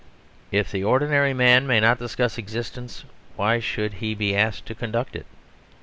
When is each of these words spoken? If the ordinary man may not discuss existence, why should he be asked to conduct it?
If 0.51 0.71
the 0.71 0.83
ordinary 0.83 1.31
man 1.31 1.67
may 1.67 1.79
not 1.79 1.99
discuss 1.99 2.39
existence, 2.39 3.05
why 3.35 3.59
should 3.59 3.93
he 4.01 4.15
be 4.15 4.35
asked 4.35 4.65
to 4.65 4.73
conduct 4.73 5.15
it? 5.15 5.27